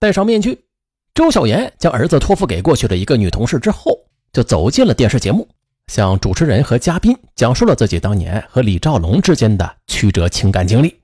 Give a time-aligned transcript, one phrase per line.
[0.00, 0.64] 戴上面具，
[1.12, 3.92] 周小岩将儿子托付给过去的一个女同事之后，
[4.32, 5.46] 就走进了电视节目，
[5.88, 10.98] 向主持人和嘉宾讲述了自己当年和李兆龙之间的曲折情感经历。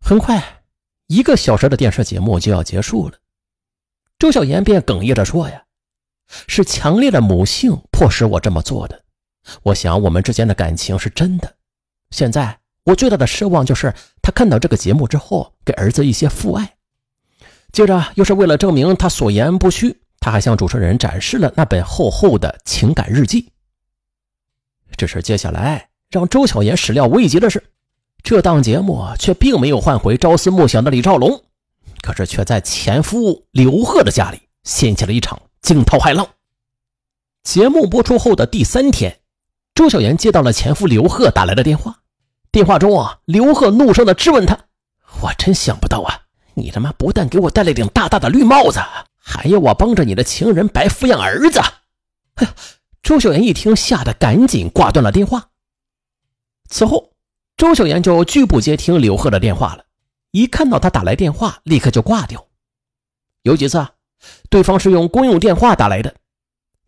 [0.00, 0.42] 很快，
[1.08, 3.18] 一个小时的电视节目就要结束了，
[4.18, 5.64] 周小岩便哽咽着说：“呀，
[6.48, 9.02] 是强烈的母性迫使我这么做的。
[9.64, 11.56] 我想我们之间的感情是真的。
[12.10, 13.92] 现在我最大的奢望就是
[14.22, 16.75] 他看到这个节目之后，给儿子一些父爱。
[17.76, 23.52] 接着，又是为了证明他所言不虚，他还向主持人展示了那本厚厚的情感日记。
[24.96, 27.62] 只是接下来让周小岩始料未及的是。”
[28.24, 31.44] 这档节目却并没有换回朝思暮想的李兆龙，
[32.00, 36.26] 可是却在前夫刘贺的家里掀起了一场惊涛骇浪。
[37.42, 39.20] 节目播出后的第三天，
[39.74, 41.98] 周小妍接到了前夫刘贺打来的电话。
[42.50, 44.58] 电话中啊，刘贺怒声的质问他
[45.20, 46.22] ：“我真想不到啊，
[46.56, 48.80] 你他妈不但给我戴了顶大大的绿帽子，
[49.16, 51.60] 还要我帮着你的情人白抚养儿子。”
[52.36, 52.54] 哎呀，
[53.02, 55.50] 周小妍一听，吓得赶紧挂断了电话。
[56.68, 57.12] 此后。
[57.58, 59.84] 周小妍就拒不接听刘贺的电话了，
[60.30, 62.48] 一看到他打来电话，立刻就挂掉。
[63.44, 63.92] 有几次啊，
[64.50, 66.14] 对方是用公用电话打来的，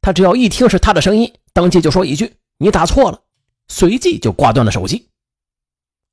[0.02, 3.22] 他只要一听是他的声音，当即就说一句“你打错了”，
[3.68, 5.08] 随即就挂断了手机。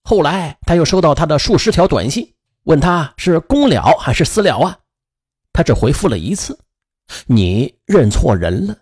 [0.04, 2.35] 后来他又收到他的数十条短信，
[2.66, 4.78] 问他是公了还是私了啊？
[5.54, 6.60] 他只回复了一次
[7.26, 8.78] ：“你认错人了。”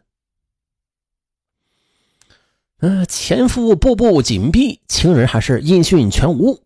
[2.79, 6.61] 嗯，前夫步步紧逼，情人还是音讯全无。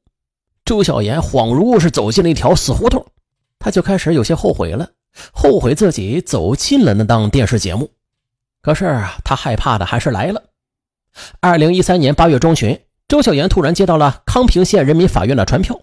[0.66, 3.06] 周小妍恍如是走进了一条死胡同，
[3.60, 4.90] 他就开始有些后悔了，
[5.32, 7.92] 后悔自己走进了那档电视节目。
[8.62, 8.86] 可是
[9.24, 10.44] 他害怕的还是来了。
[11.40, 15.80] 二零一三年八月中旬，周小妍突然接到了康平县人民法院的传票，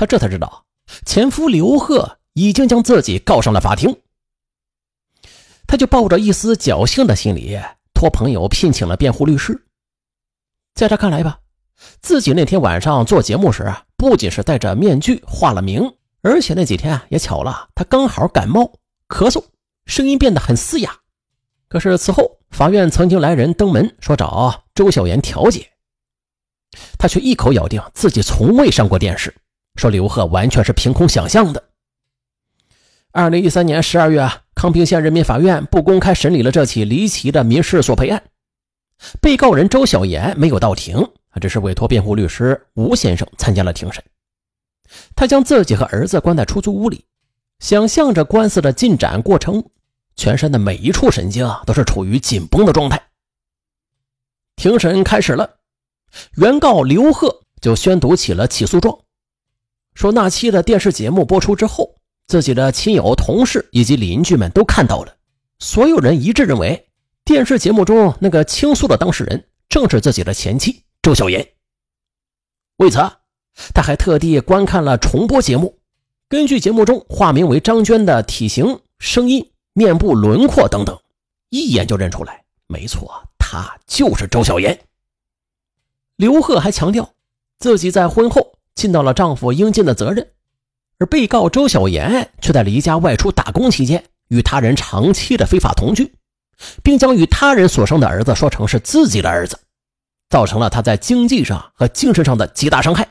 [0.00, 0.64] 他这才知道
[1.04, 3.94] 前夫刘贺已经将自己告上了法庭。
[5.66, 7.60] 他就抱着一丝侥幸的心理。
[7.92, 9.66] 托朋友聘请了辩护律师，
[10.74, 11.40] 在他看来吧，
[12.00, 15.82] 自己那天晚上做节目时啊，不仅是戴着面具化了名，
[16.22, 18.72] 而且那几天啊也巧了，他刚好感冒
[19.06, 19.44] 咳嗽，
[19.84, 20.96] 声音变得很嘶哑。
[21.68, 25.70] 可是此后，法院曾经来人登门说找周小妍调解，
[26.96, 29.34] 他却一口咬定自己从未上过电视，
[29.80, 31.64] 说刘贺完全是凭空想象的。
[33.12, 34.42] 二零一三年十二月啊。
[34.60, 38.22] 康平县人民法院不公开审理了这起离奇的民事索赔案，
[39.18, 41.02] 被告人周小岩没有到庭，
[41.40, 44.04] 只是委托辩护律师吴先生参加了庭审。
[45.16, 47.06] 他将自己和儿子关在出租屋里，
[47.58, 49.64] 想象着官司的进展过程，
[50.14, 53.00] 全身的每一处神经啊都是处于紧绷的状态。
[54.56, 55.56] 庭审开始了，
[56.36, 58.98] 原告刘贺就宣读起了起诉状，
[60.00, 61.94] 说那期的电视节目播出之后。
[62.26, 65.14] 自己的亲友、同事以及邻居们都看到了，
[65.58, 66.88] 所有人一致认为，
[67.24, 71.44] 电视节目中那个倾诉的当事人正是自己的前妻周小妍。
[72.76, 72.98] 为此，
[73.74, 75.76] 他还特地观看了重播节目，
[76.28, 80.96] 根据节目中化名为张娟的体型、声音、面部轮廓等等，
[81.48, 84.78] 一眼就认出来，没错，她就是周小妍。
[86.14, 87.12] 刘贺还强调，
[87.58, 90.26] 自己在婚后尽到了丈夫应尽的责任。
[90.98, 96.14] 而被告周小妍却在离家外出打工期间与他人长期的非法同居，
[96.82, 99.58] 并将与他人所生的儿子说成是自己的儿子，
[100.30, 103.06] 造成了他在经济上和精神上的极大伤害，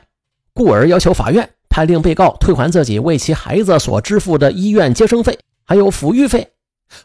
[0.52, 6.52] 故而要求法院判令被告退还自己为其孩子所支付的医院接生费还有抚育费，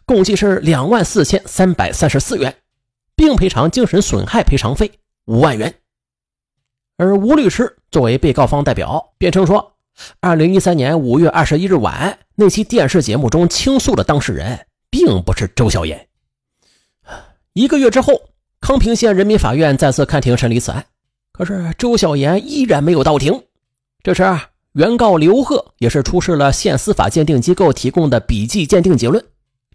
[0.06, 2.56] 共计是两万四千三百三十四元，
[3.16, 4.92] 并赔偿精神损害赔偿费
[5.26, 5.74] 五万元。
[6.98, 9.74] 而吴律师作为被告方代表辩称说。
[10.20, 16.08] 二零一三年五月二十一日晚，那期电视节目中倾诉的当事人并不是周小妍。
[17.54, 18.22] 一个月之后，
[18.60, 20.86] 康平县人民法院再次开庭审理此案，
[21.32, 23.42] 可是周小妍依然没有到庭。
[24.04, 24.22] 这时，
[24.74, 29.24] 原告刘贺也是出示了县司法鉴定机构提供的笔迹鉴定结论，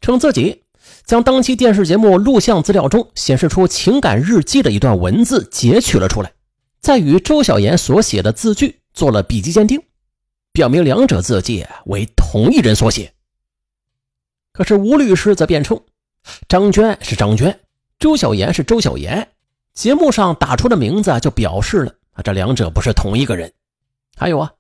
[0.03, 0.65] 称自己
[1.07, 6.31] 将当期电视节目录像资料中显示出情感日记的一段文字截取了出来，
[6.81, 9.83] 再与周小妍所写的字句做了笔迹鉴定。
[10.53, 13.15] 表明两者字迹为同一人所写。
[14.53, 15.81] 可是吴律师则辩称，
[16.49, 17.61] 张娟是张娟，
[18.01, 19.29] 周小妍是周小妍，
[19.75, 23.53] 节目上打出的名字就表示了啊，这两者不是同一个人。
[24.17, 24.53] 还有啊，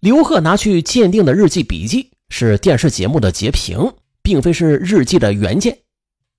[0.00, 3.92] 刘贺拿去鉴定的日记笔记是电视节目的截屏，
[4.22, 5.80] 并非是日记的原件。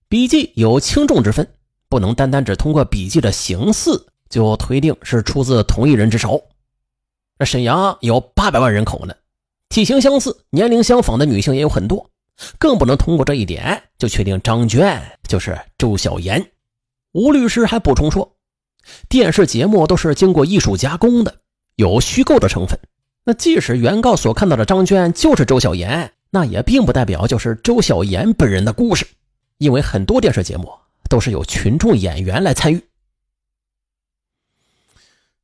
[0.09, 1.47] 笔记有轻重之分，
[1.87, 6.43] 不能单单只通过笔记的形似就推定是出自同一人之手。
[7.39, 9.13] 那沈阳有八百万人口呢，
[9.69, 12.09] 体型相似、年龄相仿的女性也有很多，
[12.57, 16.51] 更不能通过这一点就确定张娟就是周小妍。
[17.13, 18.35] 吴律师还补充说，
[19.09, 21.35] 电视节目都是经过艺术加工的，
[21.75, 22.79] 有虚构的成分。
[23.23, 29.05] 那即使原告所看到的张娟就是周小妍，那也并不代表就是周小妍本人的故事，
[29.57, 30.71] 因为很多电视节目
[31.09, 32.81] 都是有群众演员来参与。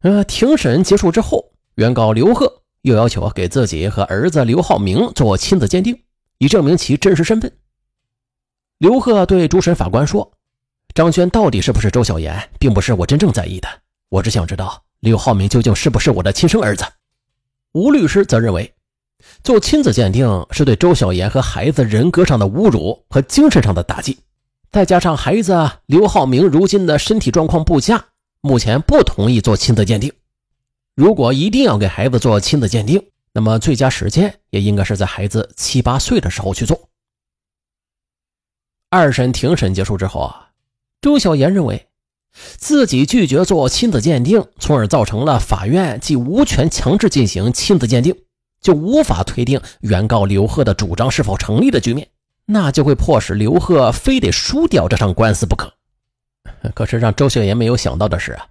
[0.03, 5.97] 呃，庭审结束之后，原告刘贺又要求给自己和儿子刘浩明做亲子鉴定，
[6.39, 7.49] 以证明其真实身份。
[8.79, 10.29] 刘贺对主审法官说
[10.93, 13.69] ：“张娟到底是不是周小妍，并不是我真正在意的，
[14.09, 16.83] 我只想知道刘浩明究竟是不是我的亲生儿子。”
[17.71, 18.73] 吴律师则认为，
[19.41, 24.19] 做亲子鉴定是对周小妍和孩子人格上的侮辱和精神上的打击，
[24.69, 28.03] 再加上孩子刘浩明如今的身体状况不佳，
[28.45, 30.11] 目前不同意做亲子鉴定。
[30.95, 33.01] 如果一定要给孩子做亲子鉴定，
[33.31, 36.89] 那么最佳时间也应该是在孩子七八岁的时候去做。
[38.89, 40.49] 二审庭审结束之后啊，
[41.01, 41.87] 周小妍认为。
[42.57, 48.13] 自己拒绝做亲子鉴定，从而造成了法院既无权强制进行亲子鉴定，
[48.59, 52.09] 就无法推定原告刘贺的主张是否成立的局面，
[52.47, 55.71] 那就会迫使刘贺非得输掉这场官司不可。
[56.73, 58.45] 可是让周小妍没有想到的是啊，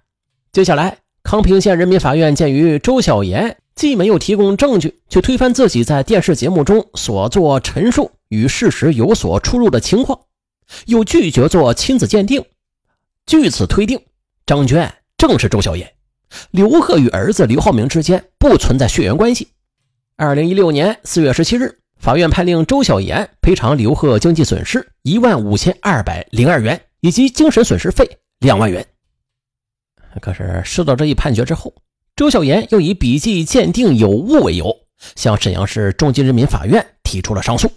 [0.51, 10.19] 接下来康平县人民法院鉴于周小妍既没有提供证据去推翻自己在电视节目中所做陈述与事实有所出入的情况，
[10.85, 12.43] 又拒绝做亲子鉴定。
[13.25, 13.99] 据此推定，
[14.45, 15.91] 张娟正是周小妍。
[16.51, 19.47] 刘贺与儿子刘浩明之间不存在血缘关系。
[20.15, 28.87] 二零一六年四月十七日，法院判令周小妍赔偿刘贺经济损失一万五千二百零二元以及精神损失费两万元。
[30.21, 31.75] 可是，收到这一判决之后，
[32.15, 34.73] 周小岩又以笔迹鉴定有误为由，
[35.17, 37.69] 向沈阳市中级人民法院提出了上诉。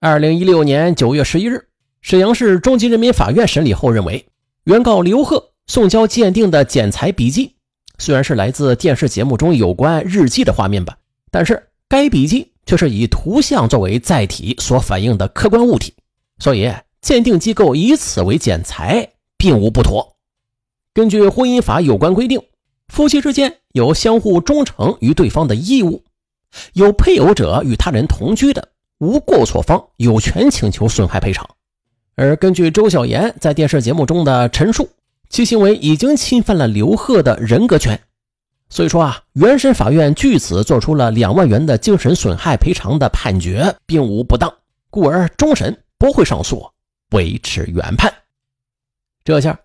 [0.00, 1.68] 二零一六年九月十一日。
[2.00, 4.26] 沈阳市中级人民法院审理后认为，
[4.64, 7.54] 原告刘贺送交鉴定的剪裁笔记，
[7.98, 10.96] 虽然是来自电视节目中有关日记的画面吧，
[11.30, 15.94] 但是该笔记却是以图像作为载体所反映的客观物体，
[16.40, 16.72] 所以
[17.02, 20.14] 鉴定机构以此为剪裁并无不妥。
[20.94, 22.40] 根据婚姻法有关规定，
[22.86, 26.04] 夫妻之间有相互忠诚于对方的义务，
[26.74, 28.68] 有配偶者与他人同居的，
[28.98, 31.48] 无过错方有权请求损害赔偿。
[32.14, 34.88] 而根据周小妍在电视节目中的陈述，
[35.28, 37.98] 其行为已经侵犯了刘贺的人格权，
[38.68, 44.52] 所以说啊，原审法院据此做出了两万元的精神损害赔偿的判决，并无不当，
[44.90, 46.68] 故而终审不会上诉，
[47.12, 48.12] 维持原判。
[49.24, 49.58] 这下，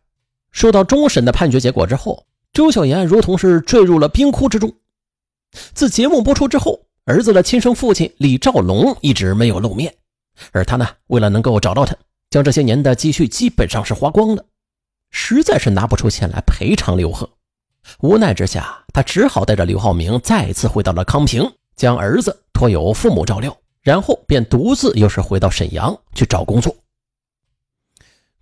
[0.52, 4.72] 收到终审的判决结果之后，周小妍如同是坠入了冰窟之中。
[5.74, 9.96] 自节目播出之后，儿子的亲生父亲李兆龙一直没有露面，
[10.52, 11.96] 而他呢，为了能够找到他。
[12.30, 14.44] 将这些年的积蓄基本上是花光了，
[15.10, 17.30] 实在是拿不出钱来赔偿刘贺。
[18.02, 26.76] 无奈之下，他只好带着刘浩明再次回到了康平，将儿子托有父母照料，然后便独自又是回到沈阳去找工作。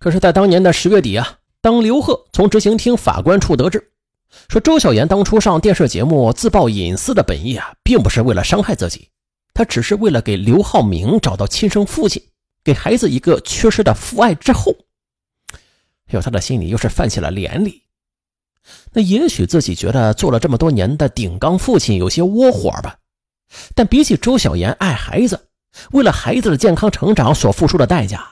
[0.06, 3.90] 可是，在当年的十月底啊，当刘贺从执行厅法官处得知，
[4.48, 9.08] 说周小妍当初上电视节目自曝隐私的本意啊，并不是为了伤害自己，
[9.52, 12.22] 他只是为了给刘浩明找到亲生父亲。
[12.62, 14.76] 给孩子一个缺失的父爱之后，
[16.10, 17.74] 呦他的心里又是泛起了怜悯。
[18.92, 22.96] 那也许自己觉得做了这么多年的顶缸父亲有些窝火吧，
[23.74, 25.48] 但比起周小妍爱孩子，
[25.90, 28.24] 为了孩子的健康成长所付出的代价，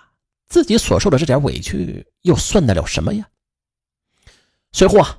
[0.54, 3.28] 自己所受的这点委屈又算得了什么呀？
[4.70, 5.18] 随后啊，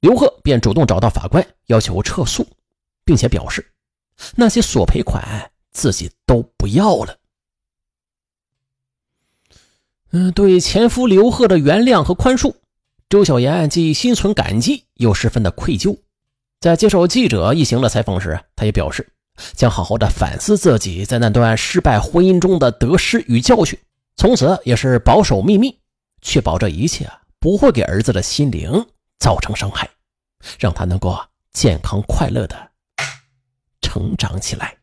[0.00, 2.46] 刘贺便主动找到法官，要求撤诉，
[3.02, 3.66] 并且表示
[4.36, 7.16] 那些索赔款自己都不要了。
[10.10, 12.54] 嗯，对前夫刘贺的原谅和宽恕，
[13.08, 15.98] 周小妍既心存感激，又十分的愧疚。
[16.60, 19.10] 在接受记者一行的采访时，他也表示
[19.54, 23.78] 将好好的反思自己在那段失败婚姻中的得失与教训，
[24.16, 25.80] 从此也是保守秘密，
[26.22, 28.86] 确保这一切不会给儿子的心灵
[29.18, 29.90] 造成伤害，
[30.58, 31.18] 让他能够
[31.52, 32.70] 健康快乐的
[33.80, 34.76] 成长起来。